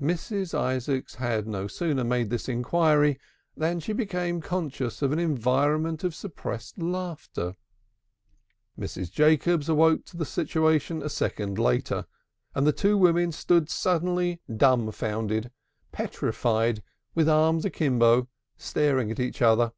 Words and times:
Mrs. 0.00 0.54
Isaacs 0.56 1.16
had 1.16 1.48
no 1.48 1.66
sooner 1.66 2.04
made 2.04 2.30
this 2.30 2.48
inquiry 2.48 3.18
than 3.56 3.80
she 3.80 3.92
became 3.92 4.40
conscious 4.40 5.02
of 5.02 5.10
an 5.10 5.18
environment 5.18 6.04
of 6.04 6.14
suppressed 6.14 6.78
laughter; 6.78 7.56
Mrs. 8.78 9.10
Jacobs 9.10 9.68
awoke 9.68 10.04
to 10.04 10.16
the 10.16 10.24
situation 10.24 11.02
a 11.02 11.08
second 11.08 11.58
later, 11.58 12.06
and 12.54 12.64
the 12.64 12.72
two 12.72 12.96
women 12.96 13.32
stood 13.32 13.68
suddenly 13.68 14.40
dumbfounded, 14.56 15.50
petrified, 15.90 16.84
with 17.16 17.28
arms 17.28 17.64
akimbo, 17.64 18.28
staring 18.56 19.10
at 19.10 19.18
each 19.18 19.42
other. 19.42 19.72